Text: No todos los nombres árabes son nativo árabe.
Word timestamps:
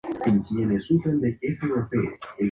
No 0.03 0.19
todos 0.23 0.25
los 0.25 0.51
nombres 0.51 0.87
árabes 0.87 0.87
son 1.03 1.21
nativo 1.21 1.75
árabe. 1.75 2.17